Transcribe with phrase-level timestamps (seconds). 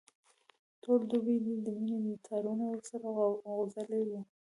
[0.81, 3.07] ټوله دوبي دي د مینې تارونه ورسره
[3.57, 4.19] غځولي وو.